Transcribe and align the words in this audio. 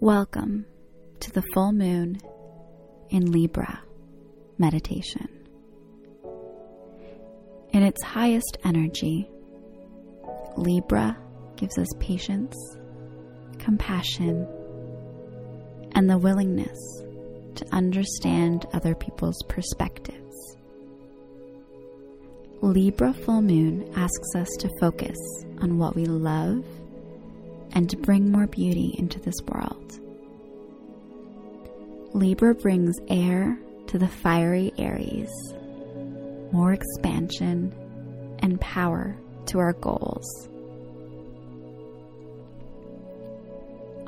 Welcome 0.00 0.64
to 1.18 1.32
the 1.32 1.42
full 1.52 1.72
moon 1.72 2.20
in 3.10 3.32
Libra 3.32 3.82
meditation. 4.56 5.28
In 7.70 7.82
its 7.82 8.00
highest 8.04 8.58
energy, 8.64 9.28
Libra 10.56 11.18
gives 11.56 11.76
us 11.78 11.88
patience, 11.98 12.54
compassion, 13.58 14.46
and 15.96 16.08
the 16.08 16.18
willingness 16.18 16.78
to 17.56 17.66
understand 17.72 18.66
other 18.72 18.94
people's 18.94 19.42
perspectives. 19.48 20.56
Libra 22.62 23.12
full 23.12 23.42
moon 23.42 23.92
asks 23.96 24.36
us 24.36 24.48
to 24.60 24.70
focus 24.78 25.18
on 25.60 25.76
what 25.76 25.96
we 25.96 26.04
love 26.04 26.64
and 27.72 27.88
to 27.90 27.96
bring 27.96 28.30
more 28.30 28.46
beauty 28.46 28.94
into 28.98 29.20
this 29.20 29.36
world. 29.46 30.00
Libra 32.14 32.54
brings 32.54 32.96
air 33.08 33.58
to 33.88 33.98
the 33.98 34.08
fiery 34.08 34.72
Aries, 34.78 35.30
more 36.52 36.72
expansion 36.72 37.74
and 38.40 38.60
power 38.60 39.16
to 39.46 39.58
our 39.58 39.72
goals. 39.74 40.48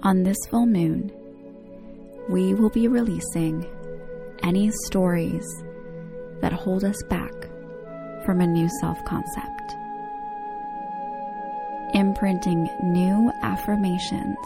On 0.03 0.23
this 0.23 0.39
full 0.49 0.67
moon, 0.67 1.13
we 2.29 2.55
will 2.55 2.71
be 2.71 2.89
releasing 2.89 3.67
any 4.43 4.71
stories 4.87 5.45
that 6.41 6.53
hold 6.53 6.85
us 6.85 7.03
back 7.09 7.33
from 8.25 8.41
a 8.41 8.47
new 8.47 8.69
self 8.81 8.99
concept, 9.05 9.75
imprinting 12.01 12.69
new 12.83 13.31
affirmations, 13.43 14.37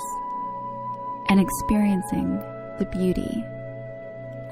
and 1.28 1.40
experiencing 1.40 2.36
the 2.78 2.88
beauty 2.92 3.44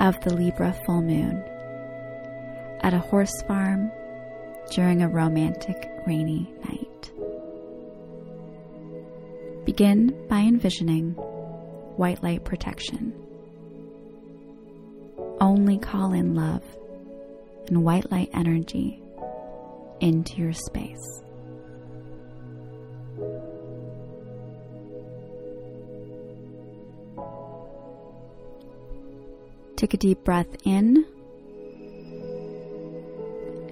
of 0.00 0.18
the 0.20 0.32
Libra 0.32 0.72
full 0.86 1.02
moon 1.02 1.44
at 2.80 2.94
a 2.94 2.98
horse 2.98 3.42
farm 3.42 3.90
during 4.70 5.02
a 5.02 5.08
romantic 5.08 5.90
rainy 6.06 6.48
night. 6.64 7.10
Begin 9.64 10.16
by 10.28 10.38
envisioning 10.40 11.10
white 11.96 12.22
light 12.22 12.44
protection. 12.44 13.12
Only 15.40 15.76
call 15.76 16.12
in 16.12 16.34
love 16.34 16.62
and 17.66 17.84
white 17.84 18.10
light 18.10 18.30
energy 18.32 19.02
into 20.00 20.36
your 20.36 20.52
space. 20.52 21.22
Take 29.82 29.94
a 29.94 29.96
deep 29.96 30.22
breath 30.22 30.46
in 30.62 31.04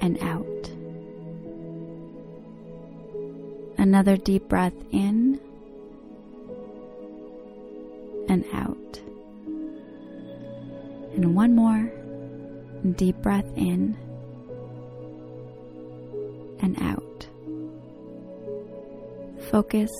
and 0.00 0.18
out. 0.20 0.70
Another 3.78 4.16
deep 4.16 4.48
breath 4.48 4.72
in 4.90 5.38
and 8.28 8.44
out. 8.52 9.00
And 11.14 11.36
one 11.36 11.54
more 11.54 11.92
deep 12.96 13.14
breath 13.22 13.46
in 13.54 13.96
and 16.60 16.76
out. 16.82 17.28
Focus 19.48 19.90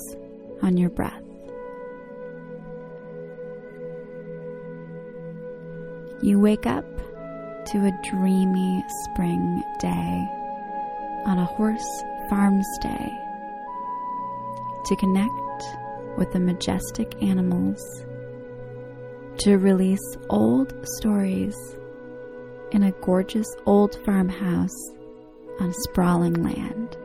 on 0.61 0.77
your 0.77 0.91
breath. 0.91 1.30
You 6.23 6.39
wake 6.39 6.67
up 6.67 6.85
to 7.69 7.87
a 7.87 7.99
dreamy 8.11 8.85
spring 9.05 9.65
day 9.79 10.29
on 11.25 11.39
a 11.39 11.47
horse 11.47 12.05
farm 12.29 12.63
stay 12.75 13.19
to 14.85 14.97
connect 14.97 15.31
with 16.19 16.31
the 16.33 16.41
majestic 16.41 17.23
animals, 17.23 17.81
to 19.39 19.57
release 19.57 20.17
old 20.29 20.75
stories 20.99 21.57
in 22.73 22.83
a 22.83 22.93
gorgeous 23.01 23.49
old 23.65 23.97
farmhouse 24.05 24.91
on 25.59 25.73
sprawling 25.85 26.35
land. 26.35 26.99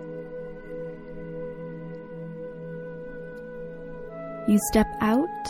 You 4.50 4.59
step 4.72 4.88
out 5.00 5.47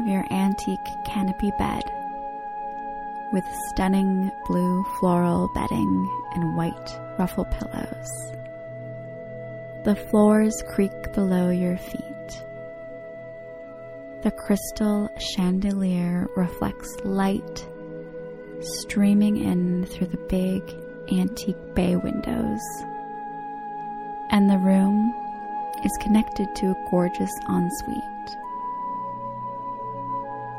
of 0.00 0.06
your 0.06 0.24
antique 0.32 0.78
canopy 1.04 1.52
bed 1.58 1.82
with 3.32 3.44
stunning 3.68 4.30
blue 4.46 4.84
floral 4.98 5.48
bedding 5.54 6.24
and 6.34 6.56
white 6.56 7.00
ruffle 7.18 7.44
pillows. 7.46 8.32
The 9.84 9.96
floors 9.96 10.62
creak 10.68 11.12
below 11.12 11.50
your 11.50 11.76
feet. 11.76 12.44
The 14.22 14.32
crystal 14.32 15.08
chandelier 15.18 16.26
reflects 16.36 16.96
light 17.04 17.66
streaming 18.60 19.36
in 19.36 19.84
through 19.86 20.08
the 20.08 20.16
big 20.28 20.62
antique 21.12 21.74
bay 21.74 21.96
windows. 21.96 22.60
And 24.30 24.50
the 24.50 24.58
room 24.58 25.14
is 25.84 25.96
connected 26.00 26.48
to 26.56 26.70
a 26.70 26.90
gorgeous 26.90 27.30
ensuite. 27.48 28.15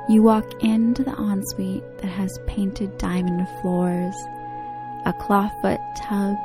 You 0.10 0.24
walk 0.24 0.64
into 0.64 1.04
the 1.04 1.12
ensuite 1.12 1.98
that 1.98 2.08
has 2.08 2.40
painted 2.48 2.98
diamond 2.98 3.46
floors, 3.62 4.16
a 5.06 5.12
clawfoot 5.12 5.80
tub, 5.98 6.38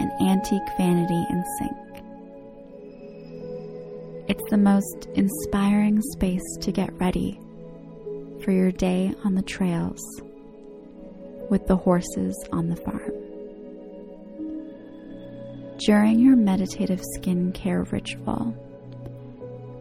an 0.00 0.10
antique 0.20 0.68
vanity 0.76 1.24
and 1.30 1.44
sink. 1.58 2.04
It's 4.28 4.50
the 4.50 4.56
most 4.56 5.06
inspiring 5.14 6.02
space 6.10 6.42
to 6.60 6.72
get 6.72 6.92
ready 6.94 7.38
for 8.42 8.50
your 8.50 8.72
day 8.72 9.14
on 9.24 9.36
the 9.36 9.42
trails 9.42 10.00
with 11.50 11.64
the 11.68 11.76
horses 11.76 12.34
on 12.50 12.68
the 12.68 12.76
farm. 12.76 13.12
During 15.86 16.18
your 16.18 16.34
meditative 16.34 17.02
skincare 17.16 17.90
ritual, 17.92 18.56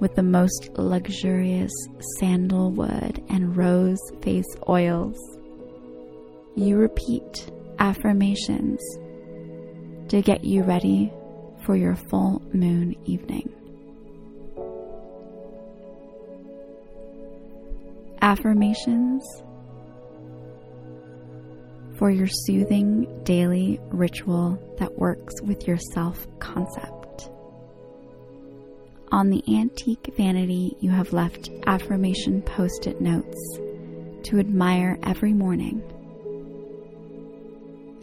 with 0.01 0.16
the 0.16 0.23
most 0.23 0.69
luxurious 0.78 1.72
sandalwood 2.19 3.23
and 3.29 3.56
rose 3.56 4.00
face 4.22 4.57
oils, 4.67 5.16
you 6.56 6.75
repeat 6.75 7.50
affirmations 7.78 8.81
to 10.09 10.22
get 10.22 10.44
you 10.44 10.63
ready 10.63 11.13
for 11.63 11.75
your 11.75 11.95
full 11.95 12.41
moon 12.51 12.95
evening. 13.06 13.47
Affirmations 18.23 19.23
for 21.97 22.09
your 22.09 22.28
soothing 22.28 23.07
daily 23.23 23.79
ritual 23.91 24.57
that 24.79 24.97
works 24.97 25.39
with 25.44 25.68
your 25.68 25.78
self 25.94 26.28
concept. 26.39 27.00
On 29.11 29.29
the 29.29 29.44
antique 29.53 30.13
vanity, 30.16 30.77
you 30.79 30.89
have 30.89 31.11
left 31.11 31.49
affirmation 31.67 32.41
post 32.44 32.88
it 32.88 33.01
notes 33.01 33.38
to 34.23 34.39
admire 34.39 34.97
every 35.03 35.33
morning. 35.33 35.83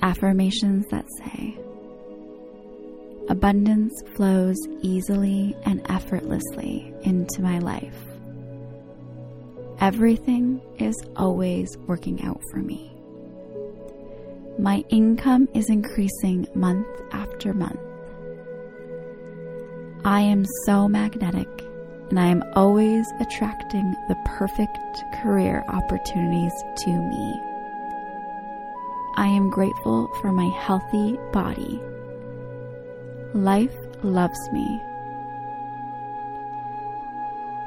Affirmations 0.02 0.84
that 0.90 1.06
say, 1.18 1.56
Abundance 3.30 4.02
flows 4.14 4.58
easily 4.82 5.56
and 5.64 5.80
effortlessly 5.90 6.92
into 7.02 7.40
my 7.40 7.58
life. 7.58 7.96
Everything 9.80 10.60
is 10.78 10.94
always 11.16 11.74
working 11.86 12.22
out 12.22 12.40
for 12.50 12.58
me. 12.58 12.92
My 14.58 14.84
income 14.90 15.48
is 15.54 15.70
increasing 15.70 16.46
month 16.54 16.86
after 17.12 17.54
month. 17.54 17.87
I 20.08 20.22
am 20.22 20.46
so 20.64 20.88
magnetic 20.88 21.50
and 22.08 22.18
I 22.18 22.28
am 22.28 22.42
always 22.54 23.06
attracting 23.20 23.94
the 24.08 24.16
perfect 24.24 25.04
career 25.20 25.62
opportunities 25.68 26.54
to 26.76 26.88
me. 26.90 27.42
I 29.16 29.26
am 29.26 29.50
grateful 29.50 30.08
for 30.22 30.32
my 30.32 30.48
healthy 30.60 31.18
body. 31.30 31.78
Life 33.34 33.76
loves 34.02 34.40
me. 34.50 34.80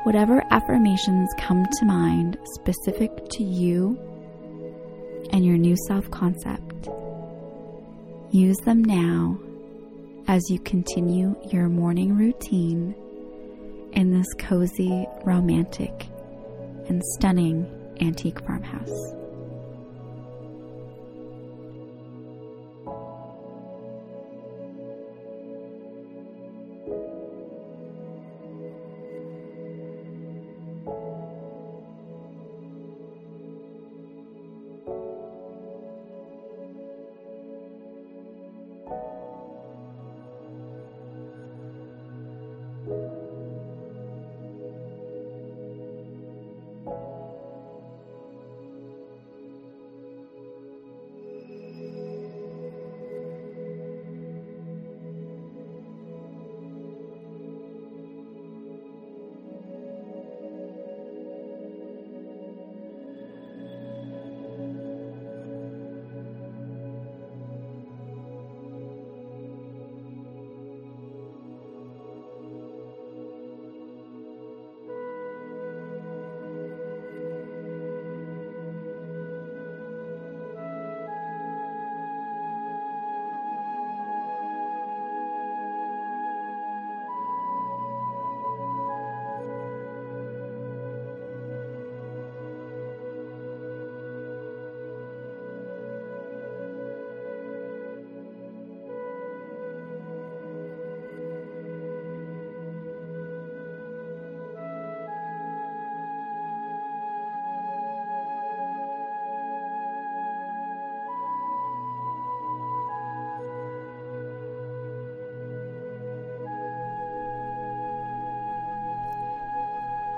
Whatever 0.02 0.44
affirmations 0.50 1.30
come 1.38 1.68
to 1.78 1.86
mind 1.86 2.40
specific 2.56 3.12
to 3.34 3.44
you 3.44 4.00
and 5.30 5.46
your 5.46 5.58
new 5.58 5.78
self 5.86 6.10
concept. 6.10 6.90
Use 8.32 8.58
them 8.66 8.84
now 8.84 9.38
as 10.32 10.50
you 10.50 10.58
continue 10.60 11.36
your 11.52 11.68
morning 11.68 12.16
routine 12.16 12.96
in 13.92 14.18
this 14.18 14.34
cozy, 14.40 15.06
romantic 15.26 16.08
and 16.88 17.04
stunning 17.18 17.70
antique 18.00 18.40
farmhouse. 18.46 19.21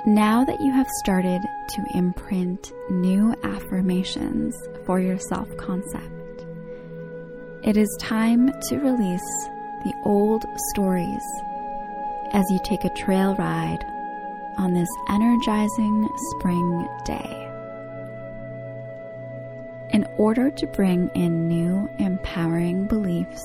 Now 0.06 0.44
that 0.44 0.60
you 0.60 0.70
have 0.74 0.90
started 1.00 1.42
to 1.70 1.86
imprint 1.94 2.74
new 2.90 3.34
affirmations 3.42 4.54
for 4.86 5.00
your 5.00 5.18
self 5.18 5.48
concept, 5.56 6.44
it 7.64 7.78
is 7.78 7.88
time 8.02 8.52
to 8.68 8.80
release 8.80 9.48
the 9.86 9.94
old 10.04 10.44
stories 10.72 11.24
as 12.34 12.44
you 12.50 12.60
take 12.66 12.84
a 12.84 12.94
trail 12.96 13.34
ride 13.36 13.80
on 14.58 14.74
this 14.74 14.90
energizing 15.08 16.10
spring 16.32 16.86
day. 17.06 17.50
In 19.94 20.06
order 20.18 20.52
to 20.52 20.68
bring 20.68 21.12
in 21.16 21.48
new 21.48 21.90
empowering 22.00 22.88
beliefs, 22.88 23.42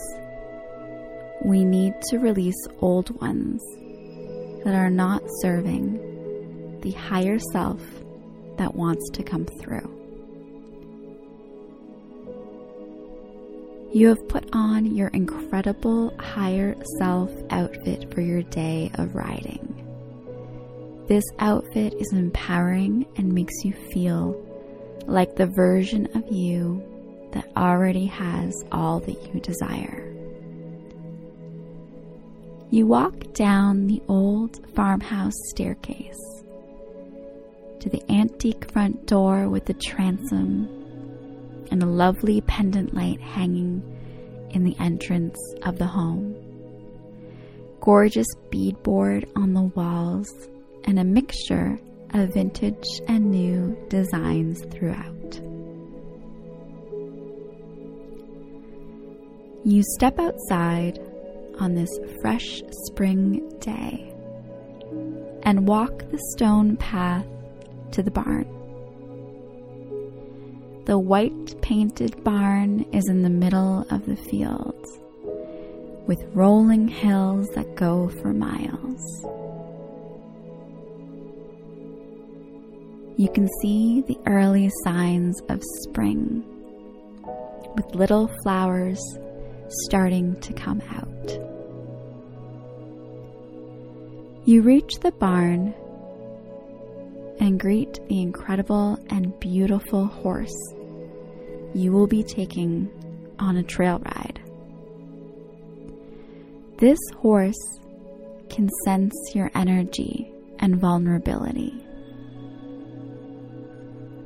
we 1.45 1.65
need 1.65 1.95
to 2.09 2.19
release 2.19 2.67
old 2.81 3.11
ones 3.21 3.63
that 4.65 4.75
are 4.75 4.91
not 4.91 5.23
serving 5.41 6.08
the 6.83 6.93
higher 6.93 7.39
self 7.53 7.81
that 8.57 8.75
wants 8.75 9.09
to 9.11 9.23
come 9.23 9.45
through. 9.45 9.95
You 13.93 14.09
have 14.09 14.29
put 14.29 14.49
on 14.53 14.95
your 14.95 15.09
incredible 15.09 16.15
higher 16.19 16.77
self 16.99 17.31
outfit 17.51 18.13
for 18.13 18.21
your 18.21 18.43
day 18.43 18.91
of 18.95 19.15
riding. 19.15 19.75
This 21.09 21.25
outfit 21.39 21.95
is 21.95 22.13
empowering 22.13 23.07
and 23.17 23.33
makes 23.33 23.65
you 23.65 23.73
feel 23.73 24.45
like 25.07 25.37
the 25.37 25.47
version 25.47 26.07
of 26.15 26.31
you 26.31 26.83
that 27.33 27.51
already 27.57 28.05
has 28.07 28.53
all 28.71 29.01
that 29.01 29.35
you 29.35 29.41
desire. 29.41 30.05
You 32.71 32.87
walk 32.87 33.33
down 33.33 33.87
the 33.87 34.03
old 34.07 34.61
farmhouse 34.75 35.33
staircase 35.49 36.38
the 37.89 38.03
antique 38.11 38.71
front 38.71 39.07
door 39.07 39.49
with 39.49 39.65
the 39.67 39.75
transom 39.75 40.69
and 41.71 41.83
a 41.83 41.87
lovely 41.87 42.41
pendant 42.43 42.95
light 42.95 43.21
hanging 43.21 43.83
in 44.51 44.65
the 44.65 44.77
entrance 44.79 45.39
of 45.63 45.79
the 45.79 45.87
home. 45.87 46.35
Gorgeous 47.81 48.27
beadboard 48.51 49.29
on 49.37 49.53
the 49.53 49.63
walls 49.63 50.29
and 50.85 50.99
a 50.99 51.05
mixture 51.05 51.79
of 52.15 52.35
vintage 52.35 52.87
and 53.07 53.31
new 53.31 53.77
designs 53.89 54.65
throughout. 54.71 55.41
You 59.65 59.83
step 59.83 60.19
outside 60.19 60.99
on 61.61 61.75
this 61.75 61.91
fresh 62.23 62.63
spring 62.87 63.49
day 63.59 64.15
and 65.43 65.67
walk 65.67 65.99
the 66.11 66.19
stone 66.33 66.77
path 66.77 67.27
to 67.93 68.03
the 68.03 68.11
barn. 68.11 68.47
The 70.87 70.99
white 70.99 71.61
painted 71.61 72.25
barn 72.25 72.87
is 72.93 73.09
in 73.09 73.23
the 73.23 73.29
middle 73.29 73.87
of 73.91 74.07
the 74.07 74.17
fields, 74.17 74.99
with 76.07 76.25
rolling 76.35 76.89
hills 76.89 77.47
that 77.55 77.75
go 77.75 78.09
for 78.09 78.33
miles. 78.33 79.03
You 83.19 83.29
can 83.29 83.49
see 83.61 84.03
the 84.07 84.19
early 84.27 84.71
signs 84.85 85.41
of 85.49 85.63
spring, 85.83 86.45
with 87.77 87.95
little 87.95 88.31
flowers 88.43 89.01
starting 89.69 90.41
to 90.41 90.53
come 90.53 90.81
out. 90.89 91.05
You 94.47 94.63
reach 94.63 95.01
the 95.01 95.13
barn 95.13 95.75
and 97.41 97.61
greet 97.61 98.01
the 98.09 98.21
incredible 98.21 98.99
and 99.11 99.39
beautiful 99.41 100.07
horse 100.07 100.75
you 101.75 101.93
will 101.93 102.07
be 102.07 102.23
taking 102.23 102.91
on 103.39 103.57
a 103.57 103.63
trail 103.63 104.01
ride. 104.05 104.41
This 106.79 106.99
horse 107.17 107.79
can 108.49 108.69
sense 108.85 109.15
your 109.35 109.51
energy 109.55 110.31
and 110.59 110.81
vulnerability. 110.81 111.75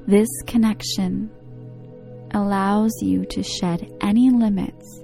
This 0.06 0.28
connection 0.46 1.30
allows 2.32 2.92
you 3.00 3.24
to 3.26 3.42
shed 3.42 3.90
any 4.00 4.30
limits 4.30 5.02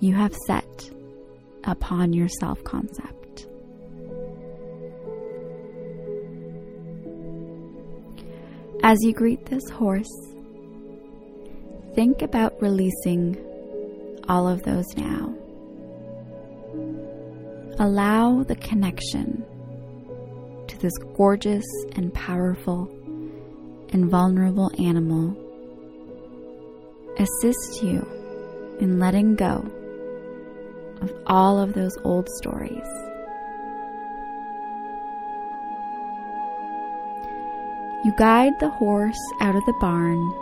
you 0.00 0.14
have 0.14 0.34
set 0.46 0.90
upon 1.64 2.12
your 2.12 2.28
self 2.28 2.62
concept. 2.64 3.19
As 8.90 8.98
you 9.04 9.12
greet 9.12 9.46
this 9.46 9.70
horse, 9.70 10.10
think 11.94 12.22
about 12.22 12.60
releasing 12.60 13.38
all 14.28 14.48
of 14.48 14.64
those 14.64 14.96
now. 14.96 15.32
Allow 17.78 18.42
the 18.42 18.56
connection 18.56 19.44
to 20.66 20.76
this 20.78 20.92
gorgeous 21.16 21.64
and 21.92 22.12
powerful 22.12 22.90
and 23.92 24.10
vulnerable 24.10 24.72
animal 24.84 25.36
assist 27.16 27.84
you 27.84 28.04
in 28.80 28.98
letting 28.98 29.36
go 29.36 29.64
of 31.00 31.14
all 31.26 31.60
of 31.60 31.74
those 31.74 31.96
old 32.02 32.28
stories. 32.28 33.09
You 38.02 38.14
guide 38.16 38.58
the 38.60 38.70
horse 38.70 39.20
out 39.42 39.54
of 39.54 39.62
the 39.66 39.74
barn 39.78 40.32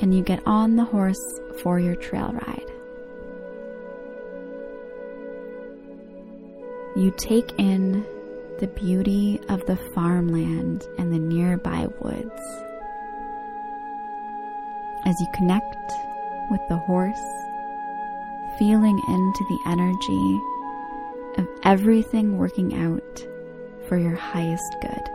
and 0.00 0.12
you 0.12 0.24
get 0.24 0.42
on 0.44 0.74
the 0.74 0.84
horse 0.84 1.40
for 1.62 1.78
your 1.78 1.94
trail 1.94 2.32
ride. 2.32 2.70
You 6.96 7.12
take 7.16 7.52
in 7.56 8.04
the 8.58 8.66
beauty 8.66 9.40
of 9.48 9.64
the 9.66 9.76
farmland 9.94 10.82
and 10.98 11.12
the 11.12 11.20
nearby 11.20 11.86
woods. 12.00 12.42
As 15.06 15.14
you 15.20 15.28
connect 15.32 15.92
with 16.50 16.60
the 16.68 16.76
horse, 16.76 17.16
feeling 18.58 19.00
into 19.08 19.44
the 19.48 19.58
energy 19.66 20.40
of 21.38 21.48
everything 21.62 22.36
working 22.36 22.74
out 22.74 23.26
for 23.88 23.98
your 23.98 24.16
highest 24.16 24.76
good. 24.80 25.10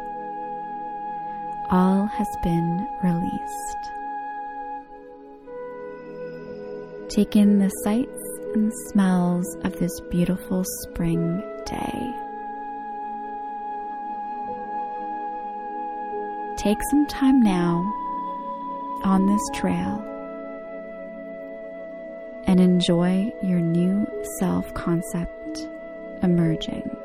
All 1.71 2.05
has 2.07 2.27
been 2.43 2.87
released. 3.03 3.99
Take 7.09 7.35
in 7.35 7.59
the 7.59 7.69
sights 7.83 8.23
and 8.53 8.71
smells 8.89 9.55
of 9.63 9.77
this 9.79 9.99
beautiful 10.09 10.63
spring 10.83 11.41
day. 11.65 12.13
Take 16.57 16.77
some 16.89 17.07
time 17.07 17.41
now 17.41 17.83
on 19.03 19.25
this 19.27 19.41
trail 19.55 20.03
and 22.47 22.59
enjoy 22.59 23.31
your 23.41 23.61
new 23.61 24.05
self 24.39 24.73
concept 24.73 25.67
emerging. 26.21 26.98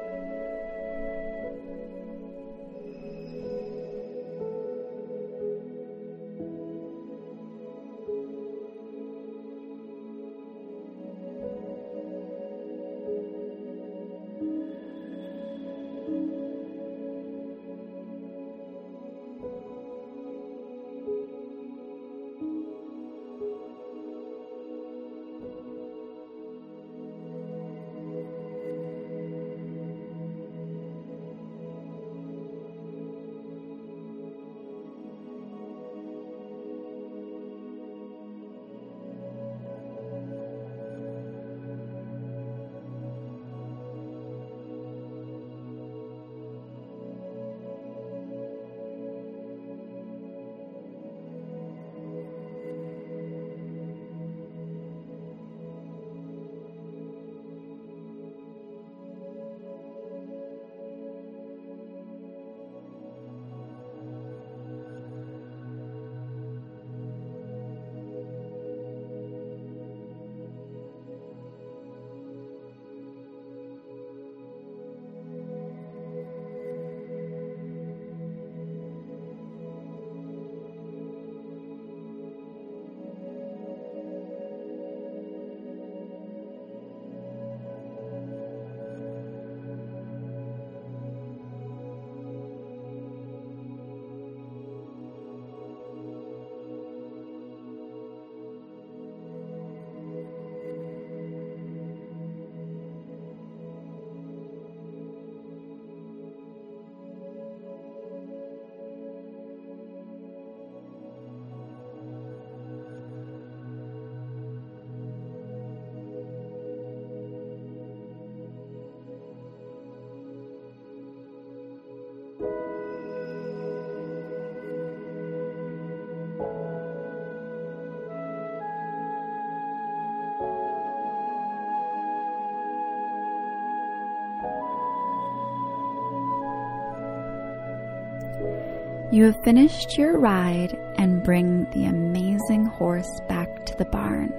You 139.13 139.25
have 139.25 139.45
finished 139.45 139.97
your 139.97 140.19
ride 140.19 140.77
and 140.97 141.23
bring 141.23 141.65
the 141.71 141.85
amazing 141.85 142.67
horse 142.67 143.21
back 143.29 143.67
to 143.67 143.75
the 143.77 143.85
barn. 143.85 144.33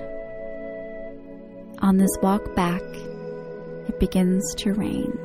On 1.80 1.98
this 1.98 2.18
walk 2.22 2.56
back, 2.56 2.82
it 3.88 4.00
begins 4.00 4.44
to 4.56 4.74
rain. 4.74 5.18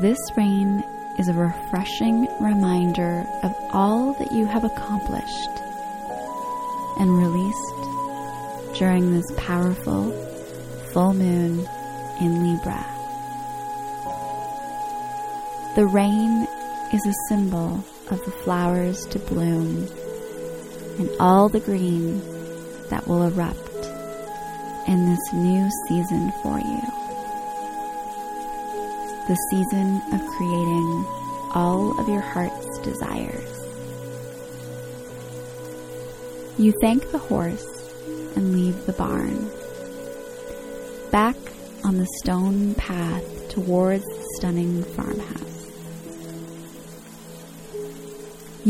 This 0.00 0.20
rain 0.36 0.82
is 1.18 1.28
a 1.28 1.34
refreshing 1.34 2.28
reminder 2.40 3.26
of 3.42 3.52
all 3.72 4.14
that 4.14 4.32
you 4.32 4.46
have 4.46 4.64
accomplished 4.64 5.50
and 6.98 7.18
released 7.18 8.78
during 8.78 9.12
this 9.12 9.30
powerful 9.36 10.12
full 10.92 11.12
moon 11.12 11.68
in 12.20 12.42
Libra. 12.42 12.99
The 15.76 15.86
rain 15.86 16.48
is 16.92 17.06
a 17.06 17.14
symbol 17.28 17.84
of 18.10 18.24
the 18.24 18.32
flowers 18.42 19.06
to 19.06 19.20
bloom 19.20 19.86
and 20.98 21.08
all 21.20 21.48
the 21.48 21.60
green 21.60 22.18
that 22.88 23.06
will 23.06 23.22
erupt 23.22 23.86
in 24.88 25.06
this 25.08 25.32
new 25.32 25.70
season 25.86 26.32
for 26.42 26.58
you. 26.58 26.82
The 29.28 29.36
season 29.50 30.02
of 30.12 30.26
creating 30.36 31.06
all 31.54 31.98
of 32.00 32.08
your 32.08 32.20
heart's 32.20 32.78
desires. 32.80 33.60
You 36.58 36.74
thank 36.80 37.12
the 37.12 37.18
horse 37.18 37.64
and 38.34 38.52
leave 38.52 38.86
the 38.86 38.92
barn. 38.92 39.48
Back 41.12 41.36
on 41.84 41.96
the 41.96 42.08
stone 42.22 42.74
path 42.74 43.48
towards 43.50 44.04
the 44.04 44.34
stunning 44.36 44.82
farmhouse. 44.82 45.49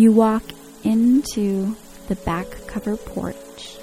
You 0.00 0.12
walk 0.12 0.45
into 0.83 1.76
the 2.09 2.14
back 2.14 2.66
cover 2.66 2.97
porch 2.97 3.76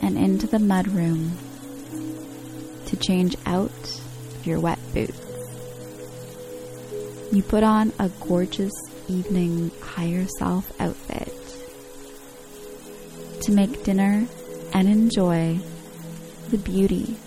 and 0.00 0.16
into 0.16 0.46
the 0.46 0.56
mudroom 0.56 1.32
to 2.86 2.96
change 2.96 3.36
out 3.44 3.70
of 3.70 4.46
your 4.46 4.58
wet 4.60 4.78
boots. 4.94 5.20
You 7.30 7.42
put 7.42 7.64
on 7.64 7.92
a 7.98 8.08
gorgeous 8.18 8.72
evening 9.08 9.72
higher 9.82 10.26
self 10.38 10.72
outfit 10.80 11.34
to 13.42 13.52
make 13.52 13.84
dinner 13.84 14.26
and 14.72 14.88
enjoy 14.88 15.58
the 16.48 16.56
beauty 16.56 17.18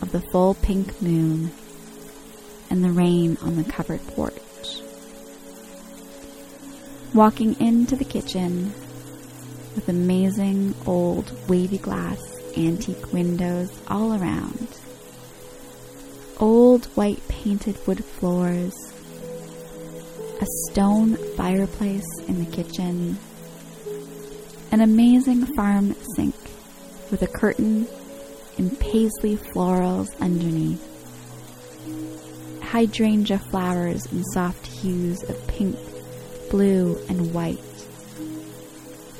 of 0.00 0.10
the 0.10 0.20
full 0.32 0.54
pink 0.54 1.00
moon 1.00 1.52
and 2.70 2.82
the 2.82 2.90
rain 2.90 3.38
on 3.40 3.54
the 3.54 3.70
covered 3.70 4.04
porch 4.08 4.41
walking 7.14 7.58
into 7.60 7.94
the 7.94 8.04
kitchen 8.04 8.72
with 9.74 9.88
amazing 9.88 10.74
old 10.86 11.30
wavy 11.48 11.76
glass 11.76 12.18
antique 12.56 13.12
windows 13.12 13.70
all 13.88 14.14
around, 14.14 14.68
old 16.38 16.86
white 16.96 17.26
painted 17.28 17.76
wood 17.86 18.02
floors, 18.02 18.74
a 20.40 20.46
stone 20.70 21.16
fireplace 21.36 22.06
in 22.28 22.42
the 22.42 22.50
kitchen, 22.50 23.18
an 24.70 24.80
amazing 24.80 25.44
farm 25.54 25.94
sink 26.16 26.34
with 27.10 27.20
a 27.20 27.26
curtain 27.26 27.86
and 28.56 28.78
paisley 28.80 29.36
florals 29.36 30.18
underneath, 30.20 30.82
hydrangea 32.62 33.38
flowers 33.38 34.06
in 34.06 34.24
soft 34.24 34.66
hues 34.66 35.22
of 35.24 35.46
pink, 35.46 35.76
blue, 36.52 37.02
and 37.08 37.32
white, 37.32 37.58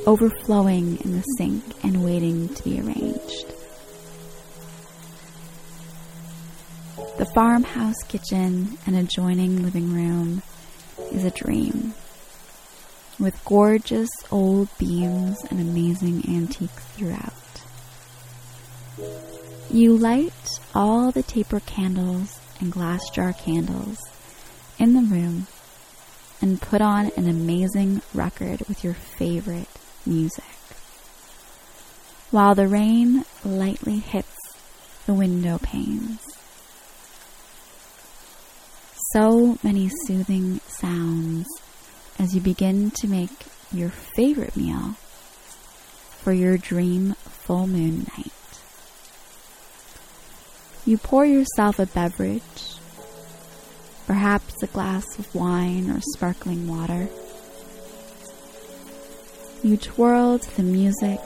overflowing 0.06 0.98
in 1.00 1.12
the 1.12 1.22
sink 1.38 1.64
and 1.82 2.04
waiting 2.04 2.46
to 2.50 2.62
be 2.62 2.78
arranged. 2.78 3.46
The 7.16 7.24
farmhouse 7.34 8.02
kitchen 8.06 8.76
and 8.86 8.96
adjoining 8.96 9.62
living 9.62 9.94
room 9.94 10.42
is 11.10 11.24
a 11.24 11.30
dream, 11.30 11.94
with 13.18 13.42
gorgeous 13.46 14.10
old 14.30 14.68
beams 14.76 15.38
and 15.50 15.58
amazing 15.58 16.24
antiques 16.28 16.84
throughout. 16.88 17.32
You 19.70 19.96
light 19.96 20.60
all 20.74 21.10
the 21.10 21.22
taper 21.22 21.60
candles 21.60 22.38
and 22.60 22.70
glass 22.70 23.08
jar 23.08 23.32
candles 23.32 23.96
in 24.78 24.92
the 24.92 25.00
room 25.00 25.46
and 26.42 26.60
put 26.60 26.82
on 26.82 27.12
an 27.16 27.28
amazing 27.28 28.02
record 28.12 28.60
with 28.68 28.84
your 28.84 28.94
favorite 28.94 29.68
music. 30.04 30.44
While 32.30 32.54
the 32.54 32.66
rain 32.68 33.24
lightly 33.44 33.98
hits 33.98 34.36
the 35.06 35.14
window 35.14 35.58
panes. 35.58 36.20
So 39.12 39.58
many 39.62 39.90
soothing 40.06 40.60
sounds 40.66 41.46
as 42.18 42.34
you 42.34 42.40
begin 42.40 42.90
to 42.92 43.08
make 43.08 43.30
your 43.72 43.90
favorite 43.90 44.56
meal 44.56 44.94
for 46.22 46.32
your 46.32 46.56
dream 46.56 47.14
full 47.24 47.66
moon 47.66 48.06
night. 48.16 48.32
You 50.84 50.98
pour 50.98 51.24
yourself 51.24 51.78
a 51.78 51.86
beverage, 51.86 52.76
perhaps 54.06 54.62
a 54.62 54.66
glass 54.66 55.18
of 55.18 55.34
wine 55.34 55.90
or 55.90 56.00
sparkling 56.14 56.68
water. 56.68 57.08
You 59.62 59.76
twirl 59.76 60.38
to 60.38 60.56
the 60.56 60.62
music 60.62 61.20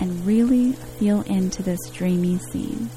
and 0.00 0.26
really 0.26 0.72
feel 0.72 1.22
into 1.22 1.62
this 1.62 1.78
dreamy 1.90 2.38
scene, 2.38 2.90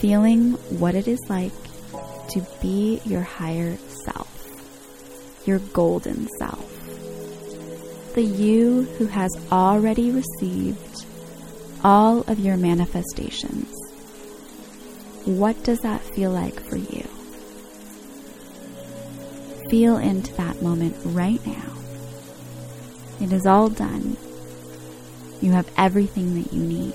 feeling 0.00 0.52
what 0.80 0.94
it 0.94 1.06
is 1.06 1.20
like 1.28 1.52
to 2.30 2.46
be 2.60 3.00
your 3.04 3.22
higher 3.22 3.76
self, 4.04 4.48
your 5.46 5.58
golden 5.58 6.28
self, 6.38 6.64
the 8.14 8.22
you 8.22 8.82
who 8.98 9.06
has 9.06 9.30
already 9.52 10.10
received 10.10 11.06
all 11.84 12.22
of 12.22 12.40
your 12.40 12.56
manifestations. 12.56 13.77
What 15.28 15.62
does 15.62 15.80
that 15.80 16.00
feel 16.00 16.30
like 16.30 16.58
for 16.58 16.76
you? 16.78 17.02
Feel 19.68 19.98
into 19.98 20.32
that 20.36 20.62
moment 20.62 20.96
right 21.04 21.46
now. 21.46 21.74
It 23.20 23.30
is 23.34 23.44
all 23.44 23.68
done. 23.68 24.16
You 25.42 25.52
have 25.52 25.70
everything 25.76 26.42
that 26.42 26.50
you 26.50 26.62
need. 26.62 26.94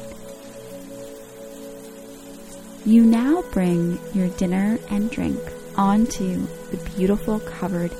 You 2.87 3.05
now 3.05 3.43
bring 3.51 3.99
your 4.15 4.29
dinner 4.29 4.79
and 4.89 5.11
drink 5.11 5.39
onto 5.77 6.47
the 6.71 6.77
beautiful 6.95 7.39
covered 7.39 7.93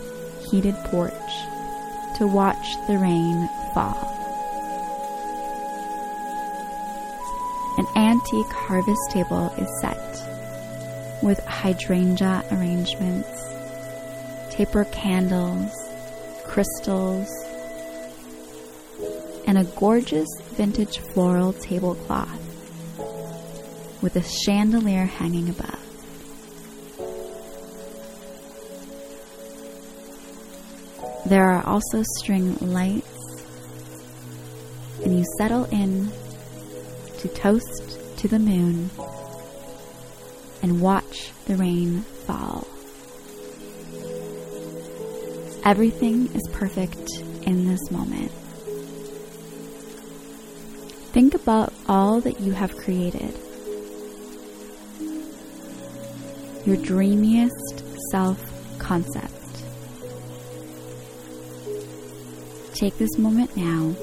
heated 0.50 0.74
porch 0.86 1.14
to 2.18 2.26
watch 2.26 2.76
the 2.88 2.98
rain 2.98 3.48
fall. 3.76 4.13
An 7.76 7.88
antique 7.96 8.52
harvest 8.52 9.02
table 9.12 9.48
is 9.58 9.68
set 9.82 9.98
with 11.24 11.40
hydrangea 11.40 12.44
arrangements, 12.52 13.30
taper 14.52 14.86
candles, 14.86 15.72
crystals, 16.46 17.28
and 19.48 19.58
a 19.58 19.64
gorgeous 19.76 20.28
vintage 20.52 21.00
floral 21.00 21.54
tablecloth 21.54 22.40
with 24.04 24.16
a 24.18 24.22
chandelier 24.22 25.06
hanging 25.06 25.50
above. 25.50 25.80
There 31.26 31.50
are 31.50 31.66
also 31.66 32.04
string 32.20 32.56
lights, 32.62 33.46
and 35.04 35.18
you 35.18 35.26
settle 35.38 35.66
in 35.66 36.12
to 37.24 37.30
toast 37.30 37.98
to 38.18 38.28
the 38.28 38.38
moon 38.38 38.90
and 40.62 40.82
watch 40.82 41.32
the 41.46 41.56
rain 41.56 42.02
fall. 42.02 42.68
Everything 45.64 46.28
is 46.36 46.42
perfect 46.52 47.10
in 47.44 47.66
this 47.66 47.80
moment. 47.92 48.30
Think 51.14 51.34
about 51.34 51.72
all 51.88 52.20
that 52.20 52.42
you 52.42 52.52
have 52.52 52.76
created. 52.76 53.34
Your 56.66 56.76
dreamiest 56.76 57.86
self 58.12 58.38
concept. 58.80 59.64
Take 62.74 62.98
this 62.98 63.18
moment 63.18 63.56
now 63.56 63.96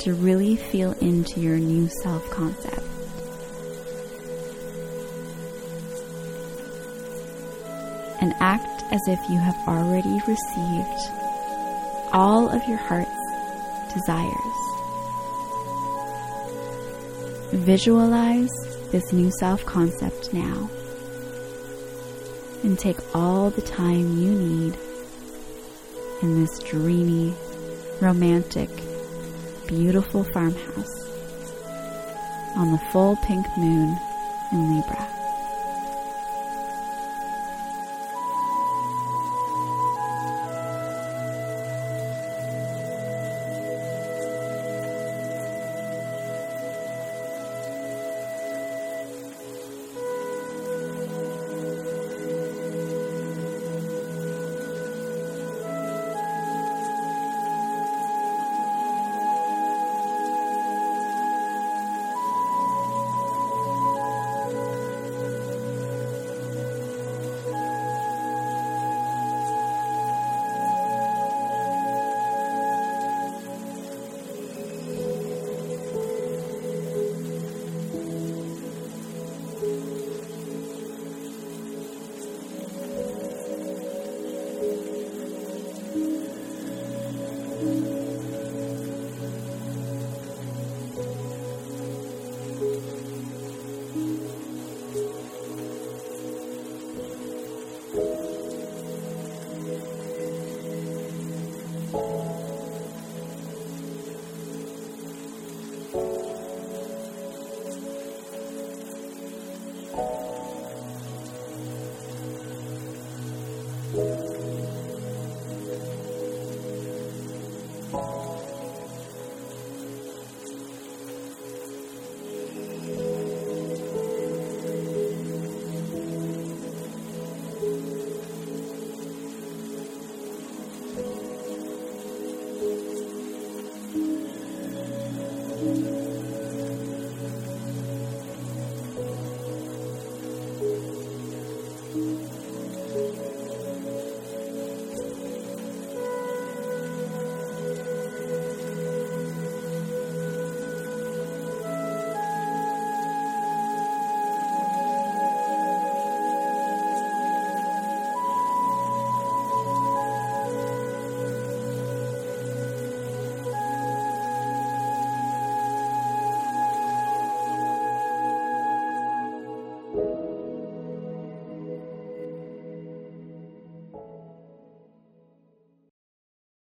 to 0.00 0.14
really 0.14 0.56
feel 0.56 0.92
into 1.00 1.40
your 1.40 1.58
new 1.58 1.88
self 2.02 2.28
concept. 2.30 2.82
And 8.20 8.34
act 8.40 8.82
as 8.92 9.00
if 9.06 9.18
you 9.28 9.38
have 9.38 9.56
already 9.68 10.20
received 10.26 11.10
all 12.12 12.48
of 12.48 12.66
your 12.68 12.78
heart's 12.78 13.10
desires. 13.94 14.34
Visualize 17.52 18.50
this 18.90 19.12
new 19.12 19.30
self 19.38 19.64
concept 19.64 20.32
now 20.32 20.68
and 22.62 22.78
take 22.78 22.98
all 23.14 23.50
the 23.50 23.62
time 23.62 24.18
you 24.18 24.32
need 24.32 24.76
in 26.22 26.40
this 26.40 26.58
dreamy, 26.60 27.34
romantic, 28.00 28.68
beautiful 29.68 30.24
farmhouse 30.24 31.08
on 32.56 32.72
the 32.72 32.78
full 32.90 33.16
pink 33.16 33.46
moon 33.58 33.98
in 34.50 34.74
Libra. 34.74 35.17